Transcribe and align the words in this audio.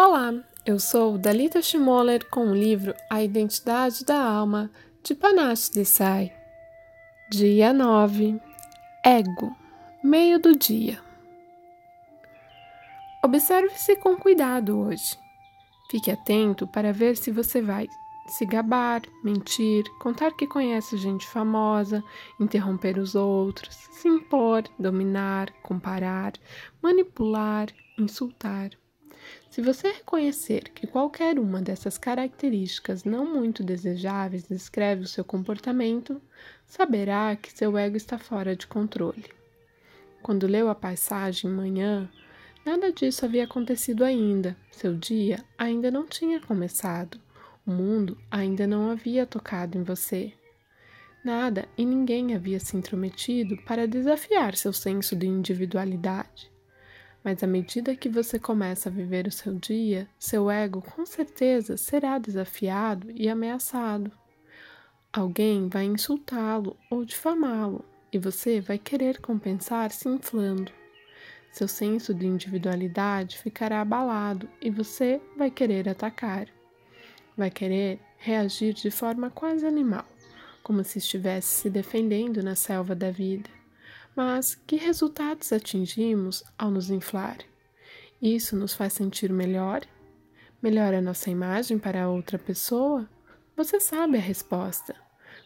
Olá, 0.00 0.32
eu 0.64 0.78
sou 0.78 1.18
Dalita 1.18 1.60
Schmoller 1.60 2.24
com 2.30 2.52
o 2.52 2.54
livro 2.54 2.94
A 3.10 3.20
Identidade 3.20 4.04
da 4.04 4.22
Alma, 4.22 4.70
de 5.02 5.12
Panache 5.12 5.72
Desai. 5.72 6.32
Dia 7.28 7.72
9 7.72 8.40
Ego 9.04 9.56
Meio 10.00 10.38
do 10.38 10.56
dia 10.56 11.02
Observe-se 13.24 13.96
com 13.96 14.16
cuidado 14.16 14.78
hoje. 14.78 15.18
Fique 15.90 16.12
atento 16.12 16.64
para 16.68 16.92
ver 16.92 17.16
se 17.16 17.32
você 17.32 17.60
vai 17.60 17.88
se 18.28 18.46
gabar, 18.46 19.02
mentir, 19.24 19.82
contar 19.98 20.30
que 20.36 20.46
conhece 20.46 20.96
gente 20.96 21.26
famosa, 21.26 22.04
interromper 22.38 23.00
os 23.00 23.16
outros, 23.16 23.74
se 23.90 24.06
impor, 24.06 24.62
dominar, 24.78 25.50
comparar, 25.64 26.34
manipular, 26.80 27.66
insultar. 27.98 28.70
Se 29.50 29.62
você 29.62 29.88
reconhecer 29.92 30.70
que 30.70 30.86
qualquer 30.86 31.38
uma 31.38 31.60
dessas 31.60 31.98
características 31.98 33.04
não 33.04 33.26
muito 33.26 33.62
desejáveis 33.64 34.44
descreve 34.44 35.02
o 35.02 35.08
seu 35.08 35.24
comportamento, 35.24 36.20
saberá 36.66 37.34
que 37.34 37.52
seu 37.52 37.76
ego 37.76 37.96
está 37.96 38.18
fora 38.18 38.54
de 38.54 38.66
controle. 38.66 39.24
Quando 40.22 40.46
leu 40.46 40.68
a 40.68 40.74
passagem 40.74 41.50
manhã, 41.50 42.08
nada 42.64 42.92
disso 42.92 43.24
havia 43.24 43.44
acontecido 43.44 44.04
ainda. 44.04 44.56
Seu 44.70 44.94
dia 44.94 45.44
ainda 45.56 45.90
não 45.90 46.06
tinha 46.06 46.40
começado. 46.40 47.20
O 47.66 47.70
mundo 47.70 48.16
ainda 48.30 48.66
não 48.66 48.90
havia 48.90 49.26
tocado 49.26 49.76
em 49.76 49.82
você. 49.82 50.32
Nada 51.24 51.68
e 51.76 51.84
ninguém 51.84 52.34
havia 52.34 52.60
se 52.60 52.76
intrometido 52.76 53.56
para 53.64 53.88
desafiar 53.88 54.56
seu 54.56 54.72
senso 54.72 55.16
de 55.16 55.26
individualidade. 55.26 56.50
Mas 57.22 57.42
à 57.42 57.46
medida 57.46 57.96
que 57.96 58.08
você 58.08 58.38
começa 58.38 58.88
a 58.88 58.92
viver 58.92 59.26
o 59.26 59.32
seu 59.32 59.54
dia, 59.54 60.08
seu 60.18 60.50
ego 60.50 60.80
com 60.80 61.04
certeza 61.04 61.76
será 61.76 62.18
desafiado 62.18 63.10
e 63.10 63.28
ameaçado. 63.28 64.10
Alguém 65.12 65.68
vai 65.68 65.84
insultá-lo 65.84 66.76
ou 66.90 67.04
difamá-lo 67.04 67.84
e 68.12 68.18
você 68.18 68.60
vai 68.60 68.78
querer 68.78 69.20
compensar 69.20 69.90
se 69.90 70.08
inflando. 70.08 70.72
Seu 71.50 71.66
senso 71.66 72.14
de 72.14 72.26
individualidade 72.26 73.38
ficará 73.38 73.80
abalado 73.80 74.48
e 74.60 74.70
você 74.70 75.20
vai 75.36 75.50
querer 75.50 75.88
atacar. 75.88 76.46
Vai 77.36 77.50
querer 77.50 78.00
reagir 78.18 78.74
de 78.74 78.90
forma 78.90 79.30
quase 79.30 79.66
animal, 79.66 80.04
como 80.62 80.84
se 80.84 80.98
estivesse 80.98 81.62
se 81.62 81.70
defendendo 81.70 82.42
na 82.42 82.54
selva 82.54 82.94
da 82.94 83.10
vida. 83.10 83.57
Mas 84.18 84.56
que 84.56 84.74
resultados 84.74 85.52
atingimos 85.52 86.42
ao 86.58 86.72
nos 86.72 86.90
inflar? 86.90 87.38
Isso 88.20 88.56
nos 88.56 88.74
faz 88.74 88.94
sentir 88.94 89.32
melhor? 89.32 89.82
Melhora 90.60 91.00
nossa 91.00 91.30
imagem 91.30 91.78
para 91.78 92.08
outra 92.08 92.36
pessoa? 92.36 93.08
Você 93.56 93.78
sabe 93.78 94.16
a 94.16 94.20
resposta. 94.20 94.96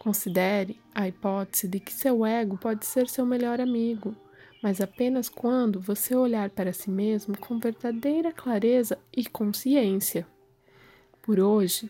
Considere 0.00 0.80
a 0.92 1.06
hipótese 1.06 1.68
de 1.68 1.78
que 1.78 1.92
seu 1.92 2.26
ego 2.26 2.58
pode 2.58 2.84
ser 2.86 3.08
seu 3.08 3.24
melhor 3.24 3.60
amigo, 3.60 4.16
mas 4.60 4.80
apenas 4.80 5.28
quando 5.28 5.78
você 5.80 6.16
olhar 6.16 6.50
para 6.50 6.72
si 6.72 6.90
mesmo 6.90 7.38
com 7.38 7.60
verdadeira 7.60 8.32
clareza 8.32 8.98
e 9.16 9.24
consciência. 9.26 10.26
Por 11.22 11.38
hoje, 11.38 11.88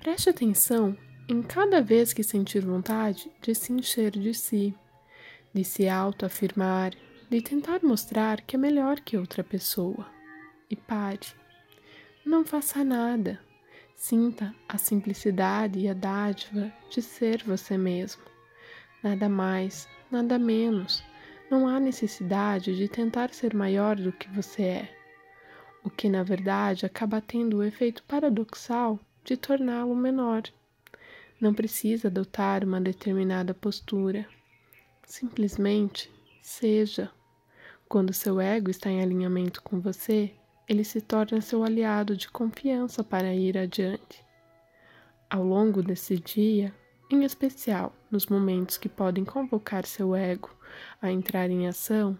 preste 0.00 0.28
atenção 0.28 0.94
em 1.26 1.40
cada 1.40 1.80
vez 1.80 2.12
que 2.12 2.22
sentir 2.22 2.60
vontade 2.60 3.32
de 3.40 3.54
se 3.54 3.72
encher 3.72 4.10
de 4.10 4.34
si 4.34 4.74
de 5.52 5.64
se 5.64 5.88
autoafirmar, 5.88 6.92
de 7.30 7.40
tentar 7.40 7.80
mostrar 7.82 8.40
que 8.42 8.56
é 8.56 8.58
melhor 8.58 9.00
que 9.00 9.16
outra 9.16 9.42
pessoa. 9.42 10.06
E 10.70 10.76
pare. 10.76 11.26
Não 12.24 12.44
faça 12.44 12.84
nada. 12.84 13.40
Sinta 13.94 14.54
a 14.68 14.78
simplicidade 14.78 15.78
e 15.78 15.88
a 15.88 15.94
dádiva 15.94 16.72
de 16.90 17.02
ser 17.02 17.42
você 17.42 17.76
mesmo. 17.76 18.22
Nada 19.02 19.28
mais, 19.28 19.88
nada 20.10 20.38
menos. 20.38 21.02
Não 21.50 21.66
há 21.66 21.80
necessidade 21.80 22.76
de 22.76 22.88
tentar 22.88 23.30
ser 23.32 23.54
maior 23.54 23.96
do 23.96 24.12
que 24.12 24.28
você 24.28 24.62
é, 24.62 24.96
o 25.82 25.88
que 25.88 26.08
na 26.08 26.22
verdade 26.22 26.84
acaba 26.84 27.20
tendo 27.20 27.58
o 27.58 27.62
efeito 27.62 28.02
paradoxal 28.02 29.00
de 29.24 29.36
torná-lo 29.36 29.96
menor. 29.96 30.42
Não 31.40 31.54
precisa 31.54 32.08
adotar 32.08 32.64
uma 32.64 32.80
determinada 32.80 33.54
postura 33.54 34.28
Simplesmente 35.08 36.12
seja. 36.42 37.10
Quando 37.88 38.12
seu 38.12 38.38
ego 38.38 38.70
está 38.70 38.90
em 38.90 39.00
alinhamento 39.00 39.62
com 39.62 39.80
você, 39.80 40.34
ele 40.68 40.84
se 40.84 41.00
torna 41.00 41.40
seu 41.40 41.64
aliado 41.64 42.14
de 42.14 42.28
confiança 42.28 43.02
para 43.02 43.34
ir 43.34 43.56
adiante. 43.56 44.22
Ao 45.30 45.42
longo 45.42 45.82
desse 45.82 46.18
dia, 46.18 46.74
em 47.10 47.24
especial 47.24 47.96
nos 48.10 48.26
momentos 48.26 48.76
que 48.76 48.86
podem 48.88 49.24
convocar 49.24 49.86
seu 49.86 50.14
ego 50.14 50.54
a 51.00 51.10
entrar 51.10 51.48
em 51.48 51.66
ação, 51.66 52.16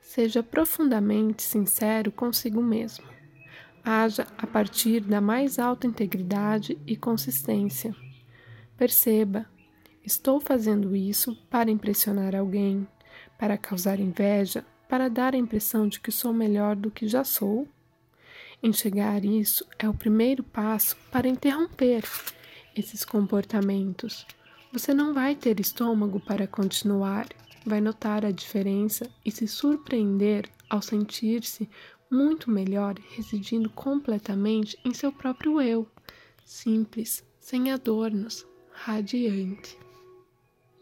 seja 0.00 0.42
profundamente 0.42 1.42
sincero 1.42 2.10
consigo 2.10 2.62
mesmo. 2.62 3.04
Haja 3.84 4.26
a 4.38 4.46
partir 4.46 5.00
da 5.00 5.20
mais 5.20 5.58
alta 5.58 5.86
integridade 5.86 6.80
e 6.86 6.96
consistência. 6.96 7.94
Perceba 8.78 9.46
Estou 10.06 10.38
fazendo 10.38 10.94
isso 10.94 11.34
para 11.50 11.68
impressionar 11.68 12.32
alguém, 12.36 12.86
para 13.36 13.58
causar 13.58 13.98
inveja, 13.98 14.64
para 14.88 15.10
dar 15.10 15.34
a 15.34 15.36
impressão 15.36 15.88
de 15.88 15.98
que 15.98 16.12
sou 16.12 16.32
melhor 16.32 16.76
do 16.76 16.92
que 16.92 17.08
já 17.08 17.24
sou? 17.24 17.66
Enxergar 18.62 19.24
isso 19.24 19.66
é 19.76 19.88
o 19.88 19.92
primeiro 19.92 20.44
passo 20.44 20.96
para 21.10 21.26
interromper 21.26 22.04
esses 22.76 23.04
comportamentos. 23.04 24.24
Você 24.72 24.94
não 24.94 25.12
vai 25.12 25.34
ter 25.34 25.58
estômago 25.58 26.20
para 26.20 26.46
continuar, 26.46 27.26
vai 27.64 27.80
notar 27.80 28.24
a 28.24 28.30
diferença 28.30 29.10
e 29.24 29.32
se 29.32 29.48
surpreender 29.48 30.48
ao 30.70 30.80
sentir-se 30.80 31.68
muito 32.08 32.48
melhor 32.48 32.94
residindo 33.16 33.68
completamente 33.70 34.78
em 34.84 34.94
seu 34.94 35.10
próprio 35.10 35.60
eu, 35.60 35.84
simples, 36.44 37.24
sem 37.40 37.72
adornos, 37.72 38.46
radiante. 38.70 39.85